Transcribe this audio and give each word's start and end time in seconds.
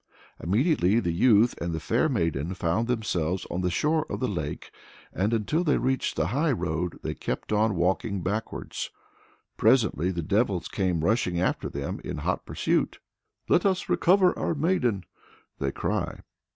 Immediately 0.41 0.99
the 0.99 1.11
youth 1.11 1.53
and 1.61 1.73
the 1.75 1.79
fair 1.79 2.09
maiden 2.09 2.55
found 2.55 2.87
themselves 2.87 3.45
on 3.51 3.61
the 3.61 3.69
shore 3.69 4.07
of 4.11 4.19
the 4.19 4.27
lake, 4.27 4.71
and 5.13 5.31
until 5.31 5.63
they 5.63 5.77
reached 5.77 6.15
the 6.15 6.29
high 6.29 6.51
road 6.51 6.97
they 7.03 7.13
kept 7.13 7.53
on 7.53 7.75
walking 7.75 8.23
backwards. 8.23 8.89
Presently 9.57 10.09
the 10.09 10.23
devils 10.23 10.67
came 10.67 11.03
rushing 11.05 11.39
after 11.39 11.69
them 11.69 12.01
in 12.03 12.17
hot 12.17 12.47
pursuit: 12.47 12.97
"Let 13.47 13.63
us 13.63 13.89
recover 13.89 14.35
our 14.39 14.55
maiden!" 14.55 15.03
they 15.59 15.71
cry. 15.71 16.21